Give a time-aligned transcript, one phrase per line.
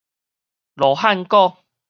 [0.73, 1.59] 羅漢果